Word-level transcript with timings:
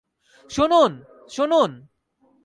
শুনুন, 0.49 0.91
শুনুন। 1.29 1.71